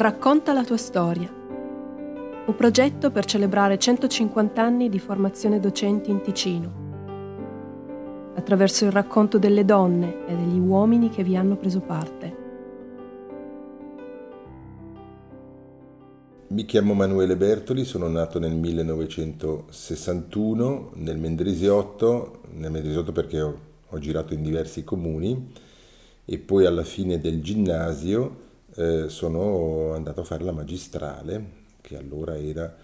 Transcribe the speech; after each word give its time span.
Racconta 0.00 0.54
la 0.54 0.64
tua 0.64 0.78
storia. 0.78 1.28
Un 1.28 2.54
progetto 2.56 3.10
per 3.10 3.26
celebrare 3.26 3.78
150 3.78 4.62
anni 4.62 4.88
di 4.88 4.98
formazione 4.98 5.60
docenti 5.60 6.10
in 6.10 6.22
Ticino. 6.22 6.72
Attraverso 8.34 8.86
il 8.86 8.92
racconto 8.92 9.36
delle 9.36 9.66
donne 9.66 10.26
e 10.26 10.34
degli 10.34 10.58
uomini 10.58 11.10
che 11.10 11.22
vi 11.22 11.36
hanno 11.36 11.56
preso 11.56 11.80
parte. 11.80 12.36
Mi 16.46 16.64
chiamo 16.64 16.94
Manuele 16.94 17.36
Bertoli, 17.36 17.84
sono 17.84 18.08
nato 18.08 18.38
nel 18.38 18.54
1961 18.54 20.92
nel 20.94 21.18
Mendrisiotto, 21.18 22.40
nel 22.54 22.70
Mendrisiotto 22.70 23.12
perché 23.12 23.42
ho, 23.42 23.54
ho 23.86 23.98
girato 23.98 24.32
in 24.32 24.42
diversi 24.42 24.82
comuni 24.82 25.52
e 26.24 26.38
poi 26.38 26.64
alla 26.64 26.84
fine 26.84 27.20
del 27.20 27.42
ginnasio 27.42 28.48
eh, 28.80 29.08
sono 29.08 29.92
andato 29.92 30.22
a 30.22 30.24
fare 30.24 30.42
la 30.42 30.52
magistrale, 30.52 31.58
che 31.80 31.96
allora 31.96 32.38
era 32.38 32.74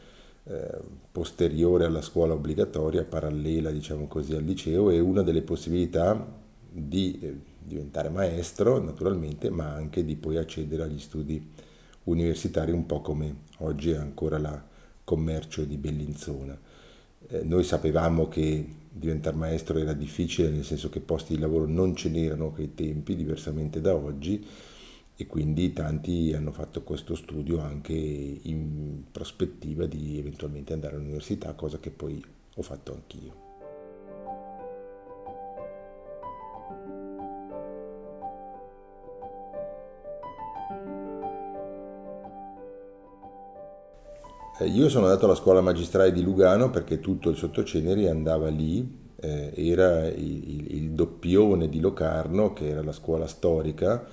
eh, 0.44 0.78
posteriore 1.10 1.86
alla 1.86 2.02
scuola 2.02 2.34
obbligatoria, 2.34 3.04
parallela 3.04 3.70
diciamo 3.70 4.06
così 4.06 4.34
al 4.34 4.44
liceo, 4.44 4.90
e 4.90 5.00
una 5.00 5.22
delle 5.22 5.42
possibilità 5.42 6.44
di 6.70 7.18
eh, 7.20 7.36
diventare 7.58 8.10
maestro 8.10 8.78
naturalmente, 8.78 9.48
ma 9.50 9.72
anche 9.72 10.04
di 10.04 10.16
poi 10.16 10.36
accedere 10.36 10.82
agli 10.82 11.00
studi 11.00 11.50
universitari, 12.04 12.72
un 12.72 12.86
po' 12.86 13.00
come 13.00 13.34
oggi 13.58 13.90
è 13.90 13.96
ancora 13.96 14.38
la 14.38 14.62
commercio 15.02 15.64
di 15.64 15.76
Bellinzona. 15.76 16.58
Eh, 17.28 17.42
noi 17.42 17.64
sapevamo 17.64 18.28
che 18.28 18.64
diventare 18.90 19.36
maestro 19.36 19.78
era 19.78 19.94
difficile, 19.94 20.50
nel 20.50 20.64
senso 20.64 20.90
che 20.90 21.00
posti 21.00 21.34
di 21.34 21.40
lavoro 21.40 21.66
non 21.66 21.96
ce 21.96 22.08
n'erano 22.10 22.50
quei 22.50 22.74
tempi, 22.74 23.16
diversamente 23.16 23.80
da 23.80 23.94
oggi, 23.94 24.44
e 25.16 25.26
quindi 25.26 25.72
tanti 25.72 26.34
hanno 26.34 26.52
fatto 26.52 26.82
questo 26.82 27.14
studio 27.14 27.60
anche 27.60 27.94
in 27.94 29.04
prospettiva 29.10 29.86
di 29.86 30.18
eventualmente 30.18 30.74
andare 30.74 30.96
all'università, 30.96 31.54
cosa 31.54 31.78
che 31.78 31.90
poi 31.90 32.22
ho 32.54 32.62
fatto 32.62 32.92
anch'io. 32.92 33.44
Eh, 44.58 44.66
io 44.68 44.88
sono 44.88 45.06
andato 45.06 45.26
alla 45.26 45.34
scuola 45.34 45.60
magistrale 45.60 46.12
di 46.12 46.22
Lugano 46.22 46.70
perché 46.70 47.00
tutto 47.00 47.28
il 47.30 47.36
sottoceneri 47.36 48.06
andava 48.06 48.48
lì, 48.48 49.04
eh, 49.16 49.52
era 49.54 50.06
il, 50.08 50.90
doppione 50.92 51.68
di 51.68 51.80
Locarno, 51.80 52.54
che 52.54 52.68
era 52.68 52.82
la 52.82 52.92
scuola 52.92 53.26
storica, 53.26 54.06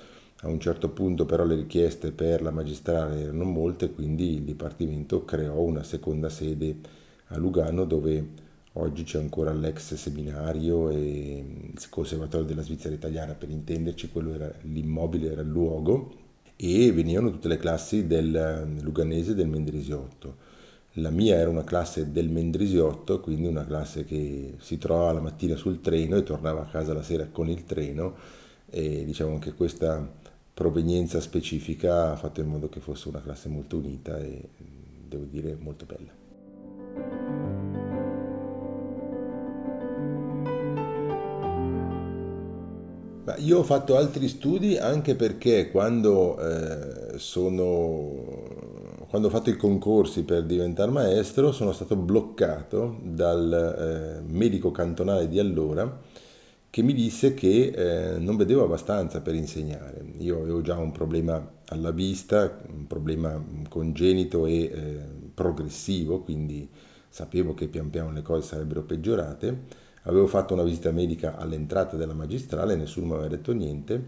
a 0.44 0.48
un 0.48 0.60
certo 0.60 0.90
punto 0.90 1.24
però 1.24 1.44
le 1.44 1.56
richieste 1.56 2.12
per 2.12 2.42
la 2.42 2.50
magistrale 2.50 3.22
erano 3.22 3.44
molte, 3.44 3.90
quindi 3.90 4.34
il 4.34 4.42
Dipartimento 4.42 5.24
creò 5.24 5.60
una 5.60 5.82
seconda 5.82 6.28
sede 6.28 6.76
a 7.28 7.38
Lugano 7.38 7.84
dove 7.84 8.42
oggi 8.74 9.04
c'è 9.04 9.18
ancora 9.18 9.52
l'ex 9.52 9.94
seminario 9.94 10.90
e 10.90 11.44
il 11.72 11.88
Conservatorio 11.88 12.46
della 12.46 12.62
Svizzera 12.62 12.94
Italiana, 12.94 13.34
per 13.34 13.48
intenderci, 13.50 14.10
quello 14.10 14.34
era 14.34 14.52
l'immobile, 14.62 15.32
era 15.32 15.40
il 15.40 15.48
luogo, 15.48 16.12
e 16.56 16.92
venivano 16.92 17.30
tutte 17.30 17.48
le 17.48 17.56
classi 17.56 18.06
del 18.06 18.78
Luganese 18.80 19.34
del 19.34 19.48
Mendrisiotto. 19.48 20.52
La 20.98 21.10
mia 21.10 21.36
era 21.36 21.50
una 21.50 21.64
classe 21.64 22.12
del 22.12 22.28
Mendrisiotto, 22.30 23.20
quindi 23.20 23.46
una 23.46 23.64
classe 23.64 24.04
che 24.04 24.54
si 24.58 24.78
trovava 24.78 25.12
la 25.12 25.20
mattina 25.20 25.56
sul 25.56 25.80
treno 25.80 26.16
e 26.16 26.22
tornava 26.22 26.62
a 26.62 26.66
casa 26.66 26.92
la 26.92 27.02
sera 27.02 27.26
con 27.30 27.48
il 27.48 27.64
treno 27.64 28.14
e 28.70 29.04
diciamo 29.04 29.38
che 29.38 29.54
questa 29.54 30.22
provenienza 30.54 31.20
specifica 31.20 32.12
ha 32.12 32.16
fatto 32.16 32.40
in 32.40 32.46
modo 32.46 32.68
che 32.68 32.78
fosse 32.80 33.08
una 33.08 33.20
classe 33.20 33.48
molto 33.48 33.76
unita 33.76 34.18
e 34.18 34.48
devo 35.08 35.24
dire 35.24 35.56
molto 35.60 35.84
bella. 35.84 36.22
io 43.38 43.58
ho 43.58 43.62
fatto 43.62 43.96
altri 43.96 44.28
studi 44.28 44.76
anche 44.76 45.14
perché 45.14 45.70
quando, 45.70 46.38
eh, 46.38 47.18
sono, 47.18 48.12
quando 49.08 49.28
ho 49.28 49.30
fatto 49.30 49.50
i 49.50 49.56
concorsi 49.56 50.22
per 50.22 50.44
diventare 50.44 50.90
maestro 50.90 51.50
sono 51.52 51.72
stato 51.72 51.96
bloccato 51.96 52.98
dal 53.02 54.22
eh, 54.22 54.32
medico 54.32 54.70
cantonale 54.70 55.28
di 55.28 55.38
allora 55.38 56.00
che 56.74 56.82
mi 56.82 56.92
disse 56.92 57.34
che 57.34 57.66
eh, 57.66 58.18
non 58.18 58.34
vedevo 58.36 58.64
abbastanza 58.64 59.20
per 59.20 59.36
insegnare. 59.36 60.04
Io 60.18 60.40
avevo 60.40 60.60
già 60.60 60.76
un 60.76 60.90
problema 60.90 61.52
alla 61.66 61.92
vista, 61.92 62.62
un 62.68 62.88
problema 62.88 63.40
congenito 63.68 64.44
e 64.44 64.54
eh, 64.54 65.00
progressivo, 65.32 66.22
quindi 66.22 66.68
sapevo 67.08 67.54
che 67.54 67.68
pian 67.68 67.90
piano 67.90 68.10
le 68.10 68.22
cose 68.22 68.48
sarebbero 68.48 68.82
peggiorate. 68.82 69.56
Avevo 70.02 70.26
fatto 70.26 70.54
una 70.54 70.64
visita 70.64 70.90
medica 70.90 71.36
all'entrata 71.36 71.96
della 71.96 72.12
magistrale, 72.12 72.74
nessuno 72.74 73.06
mi 73.06 73.12
aveva 73.12 73.28
detto 73.28 73.52
niente 73.52 74.02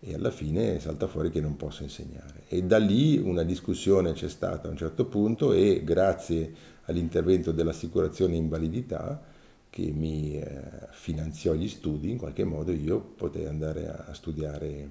e 0.00 0.14
alla 0.14 0.30
fine 0.30 0.80
salta 0.80 1.06
fuori 1.06 1.28
che 1.28 1.42
non 1.42 1.56
posso 1.56 1.82
insegnare. 1.82 2.44
E 2.48 2.62
da 2.62 2.78
lì 2.78 3.18
una 3.18 3.42
discussione 3.42 4.14
c'è 4.14 4.30
stata 4.30 4.66
a 4.66 4.70
un 4.70 4.78
certo 4.78 5.04
punto 5.04 5.52
e 5.52 5.82
grazie 5.84 6.54
all'intervento 6.84 7.52
dell'assicurazione 7.52 8.34
invalidità, 8.34 9.31
che 9.72 9.90
mi 9.90 10.38
eh, 10.38 10.44
finanziò 10.90 11.54
gli 11.54 11.66
studi, 11.66 12.10
in 12.10 12.18
qualche 12.18 12.44
modo 12.44 12.72
io 12.72 13.00
potei 13.00 13.46
andare 13.46 13.88
a 13.88 14.12
studiare 14.12 14.90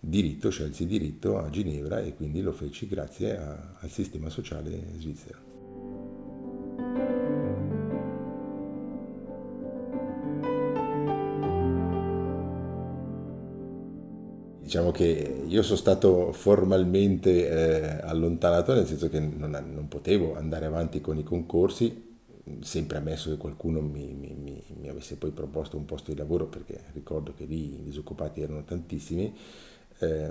diritto, 0.00 0.50
scelsi 0.50 0.86
diritto 0.86 1.38
a 1.38 1.48
Ginevra 1.50 2.00
e 2.00 2.16
quindi 2.16 2.40
lo 2.40 2.50
feci 2.50 2.88
grazie 2.88 3.38
a, 3.38 3.76
al 3.78 3.88
sistema 3.88 4.28
sociale 4.28 4.82
svizzero. 4.98 5.38
Diciamo 14.60 14.90
che 14.90 15.44
io 15.46 15.62
sono 15.62 15.78
stato 15.78 16.32
formalmente 16.32 17.48
eh, 17.48 18.00
allontanato 18.02 18.74
nel 18.74 18.84
senso 18.84 19.08
che 19.08 19.20
non, 19.20 19.50
non 19.72 19.86
potevo 19.86 20.34
andare 20.34 20.66
avanti 20.66 21.00
con 21.00 21.16
i 21.18 21.22
concorsi 21.22 22.07
sempre 22.60 22.98
ammesso 22.98 23.30
che 23.30 23.36
qualcuno 23.36 23.80
mi, 23.80 24.14
mi, 24.14 24.62
mi, 24.80 24.88
avesse 24.88 25.16
poi 25.16 25.30
proposto 25.30 25.76
un 25.76 25.84
posto 25.84 26.12
di 26.12 26.16
lavoro, 26.16 26.46
perché 26.46 26.84
ricordo 26.92 27.34
che 27.34 27.44
lì 27.44 27.80
i 27.80 27.82
disoccupati 27.82 28.40
erano 28.40 28.64
tantissimi, 28.64 29.34
eh, 30.00 30.30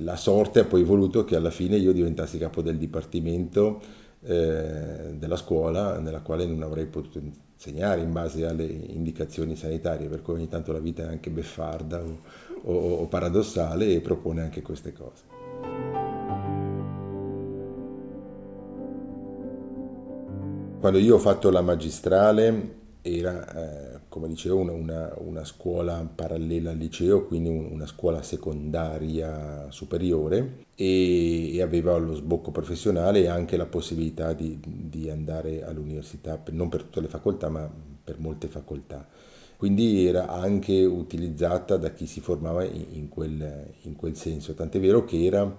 la 0.00 0.16
sorte 0.16 0.60
ha 0.60 0.64
poi 0.64 0.82
voluto 0.82 1.24
che 1.24 1.36
alla 1.36 1.50
fine 1.50 1.76
io 1.76 1.92
diventassi 1.92 2.38
capo 2.38 2.62
del 2.62 2.76
dipartimento 2.76 3.80
eh, 4.22 5.14
della 5.14 5.36
scuola 5.36 5.98
nella 5.98 6.20
quale 6.20 6.44
non 6.44 6.62
avrei 6.62 6.86
potuto 6.86 7.18
insegnare 7.18 8.02
in 8.02 8.12
base 8.12 8.46
alle 8.46 8.64
indicazioni 8.64 9.56
sanitarie, 9.56 10.08
per 10.08 10.22
cui 10.22 10.34
ogni 10.34 10.48
tanto 10.48 10.72
la 10.72 10.78
vita 10.78 11.04
è 11.04 11.06
anche 11.06 11.30
beffarda 11.30 12.02
o, 12.02 12.20
o, 12.62 12.92
o 12.96 13.06
paradossale 13.06 13.92
e 13.92 14.00
propone 14.00 14.42
anche 14.42 14.62
queste 14.62 14.92
cose. 14.92 15.39
Quando 20.80 20.98
io 20.98 21.16
ho 21.16 21.18
fatto 21.18 21.50
la 21.50 21.60
magistrale 21.60 22.78
era, 23.02 23.94
eh, 23.94 24.00
come 24.08 24.28
dicevo, 24.28 24.56
una, 24.56 24.72
una, 24.72 25.14
una, 25.18 25.44
scuola 25.44 26.08
parallela 26.14 26.70
al 26.70 26.78
liceo, 26.78 27.26
quindi 27.26 27.50
una 27.50 27.84
scuola 27.84 28.22
secondaria 28.22 29.66
superiore 29.68 30.64
e, 30.74 31.54
e, 31.54 31.60
aveva 31.60 31.98
lo 31.98 32.14
sbocco 32.14 32.50
professionale 32.50 33.20
e 33.20 33.28
anche 33.28 33.58
la 33.58 33.66
possibilità 33.66 34.32
di, 34.32 34.58
di 34.58 35.10
andare 35.10 35.62
all'università, 35.66 36.42
non 36.52 36.70
per 36.70 36.84
tutte 36.84 37.02
le 37.02 37.08
facoltà, 37.08 37.50
ma 37.50 37.70
per 38.02 38.18
molte 38.18 38.48
facoltà. 38.48 39.06
Quindi 39.58 40.06
era 40.06 40.28
anche 40.28 40.82
utilizzata 40.86 41.76
da 41.76 41.90
chi 41.90 42.06
si 42.06 42.20
formava 42.20 42.64
in, 42.64 42.86
in, 42.92 43.08
quel, 43.10 43.66
in 43.82 43.96
quel 43.96 44.16
senso, 44.16 44.54
tant'è 44.54 44.80
vero 44.80 45.04
che 45.04 45.26
era 45.26 45.58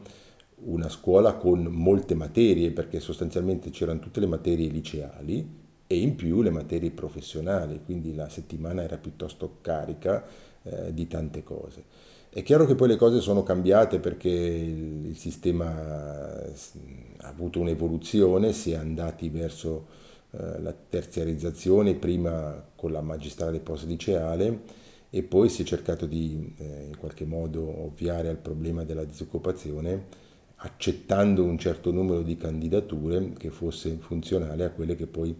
una 0.64 0.90
scuola 0.90 1.36
con 1.36 1.64
molte 1.64 2.16
materie, 2.16 2.72
perché 2.72 3.00
sostanzialmente 3.00 3.70
c'erano 3.70 4.00
tutte 4.00 4.20
le 4.20 4.28
materie 4.28 4.70
liceali 4.70 5.60
e 5.88 5.98
in 5.98 6.16
più 6.16 6.42
le 6.42 6.52
materie 6.52 6.92
professionali, 6.92 7.82
quindi 7.84 8.16
la 8.16 8.30
settimana 8.30 8.84
era 8.84 8.98
piuttosto 8.98 9.58
carica 9.62 10.24
eh, 10.64 10.94
di 10.94 11.08
tante 11.08 11.44
cose. 11.44 11.84
È 12.30 12.44
chiaro 12.44 12.66
che 12.66 12.76
poi 12.76 12.88
le 12.88 12.96
cose 12.96 13.20
sono 13.20 13.44
cambiate 13.44 14.00
perché 14.00 14.30
il, 14.30 15.18
sistema 15.18 15.68
ha 15.68 17.28
avuto 17.28 17.60
un'evoluzione, 17.60 18.54
si 18.54 18.72
è 18.72 18.76
andati 18.76 19.28
verso 19.28 19.86
eh, 20.32 20.62
la 20.62 20.74
terziarizzazione, 20.74 21.96
prima 21.96 22.64
con 22.76 22.94
la 22.94 23.02
magistrale 23.02 23.60
post-liceale 23.60 24.62
e 25.10 25.24
poi 25.24 25.50
si 25.50 25.64
è 25.64 25.66
cercato 25.66 26.06
di 26.06 26.54
eh, 26.58 26.86
in 26.88 26.98
qualche 26.98 27.26
modo 27.26 27.84
ovviare 27.84 28.30
al 28.30 28.38
problema 28.38 28.86
della 28.86 29.04
disoccupazione 29.04 30.21
accettando 30.64 31.44
un 31.44 31.58
certo 31.58 31.92
numero 31.92 32.22
di 32.22 32.38
candidature 32.38 33.34
che 33.38 33.50
fosse 33.50 33.98
funzionale 34.00 34.66
a 34.66 34.70
quelle 34.70 34.96
che 34.96 35.08
poi 35.08 35.36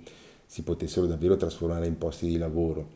si 0.46 0.64
potessero 0.64 1.06
davvero 1.06 1.38
trasformare 1.38 1.88
in 1.88 1.98
posti 1.98 2.28
di 2.28 2.38
lavoro, 2.38 2.90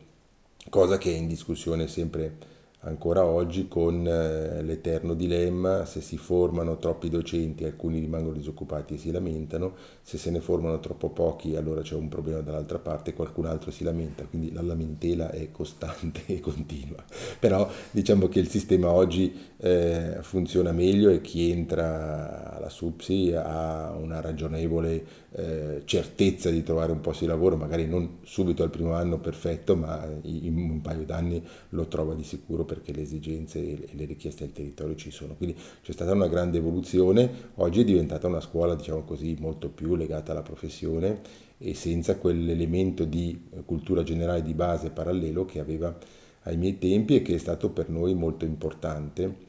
cosa 0.68 0.98
che 0.98 1.10
è 1.12 1.16
in 1.16 1.28
discussione 1.28 1.86
sempre 1.86 2.54
ancora 2.86 3.24
oggi 3.24 3.68
con 3.68 4.06
eh, 4.06 4.62
l'eterno 4.62 5.14
dilemma 5.14 5.84
se 5.84 6.00
si 6.00 6.16
formano 6.16 6.78
troppi 6.78 7.08
docenti 7.08 7.64
alcuni 7.64 7.98
rimangono 7.98 8.36
disoccupati 8.36 8.94
e 8.94 8.98
si 8.98 9.10
lamentano, 9.10 9.74
se 10.02 10.18
se 10.18 10.30
ne 10.30 10.40
formano 10.40 10.78
troppo 10.80 11.10
pochi 11.10 11.56
allora 11.56 11.82
c'è 11.82 11.94
un 11.94 12.08
problema 12.08 12.40
dall'altra 12.40 12.78
parte 12.78 13.12
qualcun 13.12 13.46
altro 13.46 13.70
si 13.70 13.84
lamenta, 13.84 14.24
quindi 14.24 14.52
la 14.52 14.62
lamentela 14.62 15.30
è 15.30 15.50
costante 15.50 16.22
e 16.26 16.40
continua. 16.40 17.04
Però 17.38 17.68
diciamo 17.90 18.28
che 18.28 18.38
il 18.38 18.48
sistema 18.48 18.90
oggi 18.90 19.34
eh, 19.58 20.18
funziona 20.20 20.72
meglio 20.72 21.10
e 21.10 21.20
chi 21.20 21.50
entra 21.50 22.54
alla 22.54 22.68
SUPSI 22.68 23.32
ha 23.34 23.94
una 23.96 24.20
ragionevole 24.20 25.24
eh, 25.32 25.82
certezza 25.84 26.50
di 26.50 26.62
trovare 26.62 26.92
un 26.92 27.00
posto 27.00 27.24
di 27.24 27.30
lavoro, 27.30 27.56
magari 27.56 27.86
non 27.86 28.18
subito 28.22 28.62
al 28.62 28.70
primo 28.70 28.94
anno 28.94 29.18
perfetto, 29.18 29.76
ma 29.76 30.06
in 30.22 30.56
un 30.56 30.80
paio 30.80 31.04
d'anni 31.04 31.44
lo 31.70 31.86
trova 31.86 32.14
di 32.14 32.24
sicuro 32.24 32.64
perché 32.76 32.92
le 32.92 33.02
esigenze 33.02 33.58
e 33.58 33.88
le 33.92 34.04
richieste 34.04 34.44
del 34.44 34.52
territorio 34.52 34.94
ci 34.96 35.10
sono. 35.10 35.34
Quindi 35.34 35.56
c'è 35.82 35.92
stata 35.92 36.12
una 36.12 36.28
grande 36.28 36.58
evoluzione, 36.58 37.50
oggi 37.54 37.80
è 37.80 37.84
diventata 37.84 38.26
una 38.26 38.40
scuola 38.40 38.74
diciamo 38.74 39.02
così 39.02 39.36
molto 39.38 39.70
più 39.70 39.94
legata 39.94 40.32
alla 40.32 40.42
professione 40.42 41.20
e 41.58 41.74
senza 41.74 42.16
quell'elemento 42.16 43.04
di 43.04 43.48
cultura 43.64 44.02
generale 44.02 44.42
di 44.42 44.52
base 44.52 44.90
parallelo 44.90 45.46
che 45.46 45.58
aveva 45.58 45.96
ai 46.42 46.56
miei 46.56 46.78
tempi 46.78 47.16
e 47.16 47.22
che 47.22 47.34
è 47.34 47.38
stato 47.38 47.70
per 47.70 47.88
noi 47.88 48.14
molto 48.14 48.44
importante. 48.44 49.44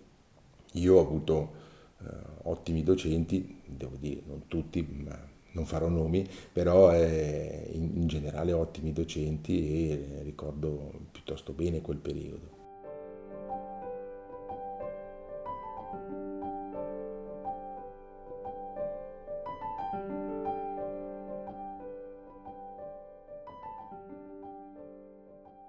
Io 0.73 0.95
ho 0.95 1.01
avuto 1.01 1.51
eh, 1.99 2.05
ottimi 2.43 2.83
docenti, 2.83 3.61
devo 3.65 3.95
dire 3.99 4.21
non 4.25 4.43
tutti, 4.47 4.87
ma 5.03 5.35
non 5.51 5.65
farò 5.65 5.89
nomi, 5.89 6.25
però 6.53 6.93
eh, 6.93 7.69
in, 7.73 7.91
in 7.95 8.07
generale 8.07 8.53
ottimi 8.53 8.93
docenti 8.93 9.89
e 9.89 10.21
ricordo 10.23 10.91
piuttosto 11.11 11.51
bene 11.51 11.81
quel 11.81 11.97
periodo. 11.97 12.56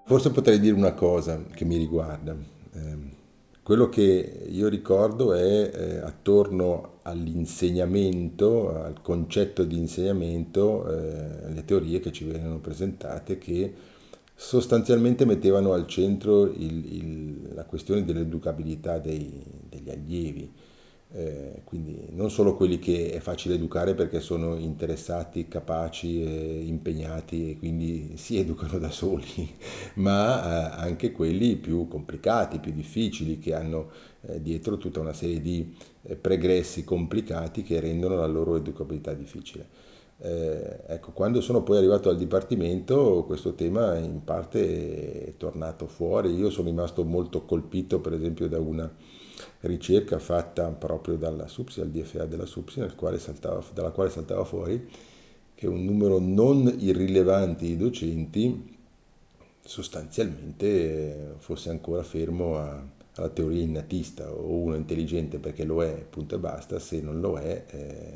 Forse 0.09 0.31
potrei 0.31 0.59
dire 0.59 0.75
una 0.75 0.95
cosa 0.95 1.45
che 1.53 1.67
mi 1.67 1.77
riguarda. 1.77 2.35
Eh, 2.73 2.97
quello 3.63 3.91
che 3.91 4.47
io 4.49 4.67
ricordo 4.69 5.35
è 5.35 5.71
eh, 5.71 5.97
attorno 5.99 7.01
all'insegnamento, 7.03 8.75
al 8.75 9.03
concetto 9.03 9.65
di 9.65 9.77
insegnamento, 9.77 10.91
eh, 10.91 11.53
le 11.53 11.63
teorie 11.67 12.01
che 12.01 12.11
ci 12.11 12.25
venivano 12.25 12.59
presentate 12.59 13.37
che 13.37 13.75
sostanzialmente 14.35 15.27
mettevano 15.27 15.75
al 15.75 15.87
centro 15.87 16.47
il, 16.47 16.91
il, 16.91 17.51
la 17.53 17.67
questione 17.67 18.03
dell'educabilità 18.03 18.97
dei, 18.99 19.45
degli 19.69 19.91
allievi 19.91 20.51
eh, 21.11 21.63
quindi 21.65 22.07
non 22.11 22.31
solo 22.31 22.55
quelli 22.55 22.79
che 22.79 23.13
è 23.13 23.19
facile 23.21 23.55
educare 23.55 23.95
perché 23.95 24.21
sono 24.21 24.57
interessati, 24.57 25.49
capaci, 25.49 26.23
e 26.23 26.65
impegnati 26.67 27.51
e 27.51 27.59
quindi 27.59 28.13
si 28.17 28.37
educano 28.39 28.79
da 28.79 28.91
soli, 28.91 29.51
ma 29.95 30.77
eh, 30.77 30.87
anche 30.87 31.13
quelli 31.13 31.57
più 31.57 31.89
complicati, 31.89 32.59
più 32.59 32.73
difficili, 32.73 33.39
che 33.39 33.55
hanno 33.55 33.91
eh, 34.23 34.43
dietro 34.43 34.77
tutta 34.77 35.01
una 35.01 35.15
serie 35.15 35.41
di 35.41 35.75
eh, 36.03 36.17
pregressi 36.17 36.85
complicati 36.85 37.63
che 37.63 37.81
rendono 37.81 38.17
la 38.17 38.27
loro 38.27 38.57
educabilità 38.57 39.15
difficile. 39.15 39.87
Eh, 40.21 40.81
ecco, 40.89 41.13
quando 41.13 41.41
sono 41.41 41.63
poi 41.63 41.77
arrivato 41.77 42.09
al 42.09 42.17
Dipartimento 42.17 43.23
questo 43.25 43.55
tema 43.55 43.97
in 43.97 44.25
parte 44.25 45.27
è 45.29 45.37
tornato 45.37 45.87
fuori, 45.87 46.35
io 46.35 46.51
sono 46.51 46.69
rimasto 46.69 47.05
molto 47.05 47.45
colpito 47.45 48.01
per 48.01 48.15
esempio 48.15 48.49
da 48.49 48.59
una 48.59 48.93
ricerca 49.61 50.19
fatta 50.19 50.69
proprio 50.69 51.17
dalla 51.17 51.47
SUPSI, 51.47 51.81
al 51.81 51.91
DFA 51.91 52.25
della 52.27 52.47
SUPSI, 52.47 52.93
quale 52.97 53.19
saltava, 53.19 53.63
dalla 53.73 53.91
quale 53.91 54.11
saltava 54.11 54.45
fuori 54.45 54.89
che 55.55 55.67
un 55.67 55.85
numero 55.85 56.19
non 56.21 56.73
irrilevante 56.79 57.65
di 57.65 57.77
docenti 57.77 58.77
sostanzialmente 59.61 61.35
fosse 61.39 61.69
ancora 61.69 62.05
fermo 62.05 62.57
a, 62.57 62.81
alla 63.15 63.29
teoria 63.29 63.63
innatista 63.63 64.31
o 64.33 64.57
uno 64.57 64.77
intelligente 64.77 65.39
perché 65.39 65.65
lo 65.65 65.83
è, 65.83 66.07
punto 66.09 66.37
e 66.37 66.39
basta, 66.39 66.79
se 66.79 67.01
non 67.01 67.21
lo 67.21 67.37
è, 67.39 67.65
eh, 67.71 68.13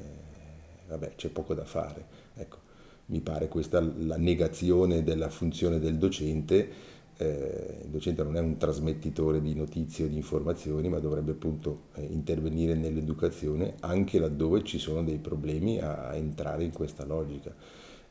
vabbè, 0.86 1.14
c'è 1.16 1.30
poco 1.30 1.54
da 1.54 1.64
fare. 1.64 2.06
Ecco, 2.36 2.58
mi 3.06 3.20
pare 3.20 3.48
questa 3.48 3.80
la 3.80 4.16
negazione 4.16 5.02
della 5.02 5.28
funzione 5.28 5.80
del 5.80 5.98
docente 5.98 6.70
eh, 7.16 7.80
il 7.82 7.88
docente 7.88 8.22
non 8.22 8.36
è 8.36 8.40
un 8.40 8.56
trasmettitore 8.56 9.40
di 9.40 9.54
notizie 9.54 10.06
o 10.06 10.08
di 10.08 10.16
informazioni, 10.16 10.88
ma 10.88 10.98
dovrebbe 10.98 11.32
appunto 11.32 11.84
eh, 11.94 12.02
intervenire 12.02 12.74
nell'educazione 12.74 13.74
anche 13.80 14.18
laddove 14.18 14.64
ci 14.64 14.78
sono 14.78 15.02
dei 15.02 15.18
problemi 15.18 15.78
a, 15.78 16.14
entrare 16.14 16.64
in 16.64 16.72
questa 16.72 17.04
logica. 17.04 17.54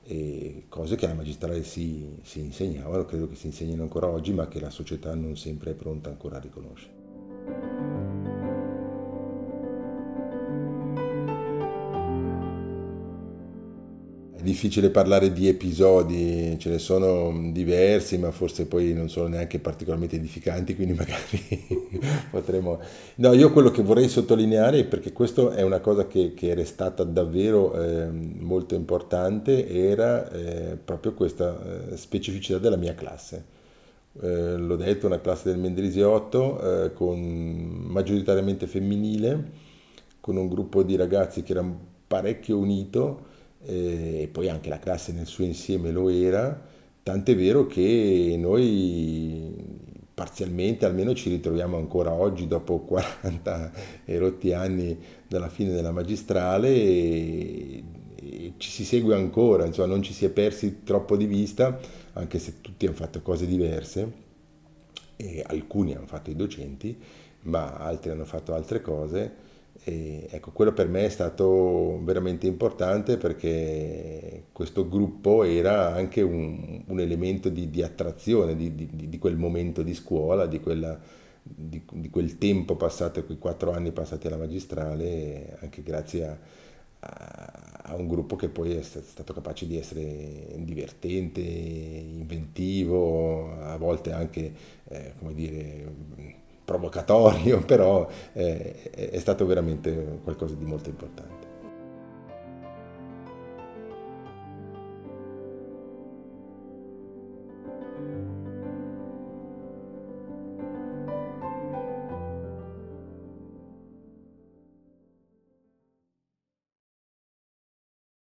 E 0.03 0.65
cose 0.67 0.95
che 0.95 1.05
alla 1.05 1.13
magistrale 1.13 1.63
si, 1.63 2.17
si 2.23 2.39
insegnavano, 2.39 3.05
credo 3.05 3.27
che 3.27 3.35
si 3.35 3.47
insegnino 3.47 3.83
ancora 3.83 4.07
oggi, 4.07 4.33
ma 4.33 4.47
che 4.47 4.59
la 4.59 4.69
società 4.69 5.13
non 5.13 5.37
sempre 5.37 5.71
è 5.71 5.75
pronta 5.75 6.09
ancora 6.09 6.37
a 6.37 6.39
riconoscere. 6.39 7.00
Difficile 14.41 14.89
parlare 14.89 15.31
di 15.31 15.47
episodi, 15.47 16.57
ce 16.57 16.69
ne 16.69 16.79
sono 16.79 17.51
diversi, 17.51 18.17
ma 18.17 18.31
forse 18.31 18.65
poi 18.65 18.91
non 18.93 19.07
sono 19.07 19.27
neanche 19.27 19.59
particolarmente 19.59 20.15
edificanti, 20.15 20.75
quindi 20.75 20.93
magari 20.97 21.99
potremo... 22.31 22.79
No, 23.15 23.33
io 23.33 23.51
quello 23.51 23.69
che 23.69 23.83
vorrei 23.83 24.09
sottolineare, 24.09 24.83
perché 24.85 25.13
questa 25.13 25.53
è 25.53 25.61
una 25.61 25.79
cosa 25.79 26.07
che, 26.07 26.33
che 26.33 26.51
è 26.51 26.55
restata 26.55 27.03
davvero 27.03 27.79
eh, 27.79 28.09
molto 28.09 28.73
importante, 28.73 29.67
era 29.67 30.29
eh, 30.31 30.77
proprio 30.83 31.13
questa 31.13 31.91
eh, 31.91 31.97
specificità 31.97 32.57
della 32.57 32.77
mia 32.77 32.95
classe. 32.95 33.43
Eh, 34.19 34.57
l'ho 34.57 34.75
detto, 34.75 35.05
una 35.05 35.21
classe 35.21 35.49
del 35.49 35.59
Mendrisiotto, 35.59 36.85
eh, 36.85 36.93
con, 36.93 37.19
maggioritariamente 37.19 38.67
femminile, 38.67 39.69
con 40.19 40.35
un 40.35 40.47
gruppo 40.47 40.83
di 40.83 40.95
ragazzi 40.95 41.43
che 41.43 41.51
era 41.51 41.65
parecchio 42.07 42.57
unito, 42.57 43.29
e 43.65 44.29
poi 44.31 44.49
anche 44.49 44.69
la 44.69 44.79
classe 44.79 45.11
nel 45.11 45.27
suo 45.27 45.45
insieme 45.45 45.91
lo 45.91 46.09
era, 46.09 46.69
tant'è 47.03 47.35
vero 47.35 47.67
che 47.67 48.35
noi 48.37 49.53
parzialmente 50.13 50.85
almeno 50.85 51.13
ci 51.13 51.29
ritroviamo 51.29 51.77
ancora 51.77 52.13
oggi 52.13 52.47
dopo 52.47 52.79
40 52.85 53.71
erotti 54.05 54.53
anni 54.53 54.97
dalla 55.27 55.49
fine 55.49 55.71
della 55.71 55.91
magistrale 55.91 56.69
e, 56.69 57.83
e 58.15 58.53
ci 58.57 58.69
si 58.69 58.83
segue 58.83 59.15
ancora, 59.15 59.65
insomma 59.65 59.87
non 59.87 60.03
ci 60.03 60.13
si 60.13 60.25
è 60.25 60.29
persi 60.29 60.83
troppo 60.83 61.15
di 61.17 61.25
vista, 61.25 61.79
anche 62.13 62.39
se 62.39 62.61
tutti 62.61 62.85
hanno 62.85 62.95
fatto 62.95 63.21
cose 63.21 63.47
diverse 63.47 64.29
e 65.15 65.43
alcuni 65.45 65.93
hanno 65.95 66.07
fatto 66.07 66.29
i 66.29 66.35
docenti, 66.35 66.97
ma 67.43 67.77
altri 67.77 68.11
hanno 68.11 68.25
fatto 68.25 68.53
altre 68.53 68.81
cose 68.81 69.49
e 69.83 70.27
ecco, 70.29 70.51
quello 70.51 70.73
per 70.73 70.87
me 70.87 71.05
è 71.05 71.09
stato 71.09 71.99
veramente 72.03 72.45
importante 72.45 73.17
perché 73.17 74.45
questo 74.51 74.87
gruppo 74.87 75.43
era 75.43 75.93
anche 75.93 76.21
un, 76.21 76.83
un 76.85 76.99
elemento 76.99 77.49
di, 77.49 77.69
di 77.71 77.81
attrazione 77.81 78.55
di, 78.55 78.75
di, 78.75 79.09
di, 79.09 79.17
quel 79.17 79.37
momento 79.37 79.81
di 79.81 79.95
scuola, 79.95 80.45
di, 80.45 80.59
quella, 80.59 80.99
quel 82.11 82.37
tempo 82.37 82.75
passato, 82.75 83.25
quei 83.25 83.39
quattro 83.39 83.71
anni 83.71 83.91
passati 83.91 84.27
alla 84.27 84.37
magistrale, 84.37 85.57
anche 85.61 85.81
grazie 85.81 86.27
a, 86.27 86.37
a, 86.99 87.81
a 87.85 87.95
un 87.95 88.07
gruppo 88.07 88.35
che 88.35 88.49
poi 88.49 88.75
è 88.75 88.83
stato 88.83 89.33
capace 89.33 89.65
di 89.65 89.77
essere 89.77 90.47
divertente, 90.57 91.41
inventivo, 91.41 93.51
a 93.63 93.77
volte 93.77 94.11
anche, 94.11 94.53
eh, 94.89 95.13
come 95.17 95.33
dire, 95.33 96.39
provocatorio, 96.71 97.59
però 97.65 98.07
eh, 98.33 98.89
è 98.91 99.19
stato 99.19 99.45
veramente 99.45 100.19
qualcosa 100.23 100.55
di 100.55 100.65
molto 100.65 100.89
importante. 100.89 101.50